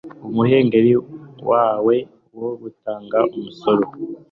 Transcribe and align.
umuhengeri 0.27 0.93
wawe 1.49 1.95
wo 2.41 2.51
gutanga 2.61 3.19
umusoro 3.37 3.85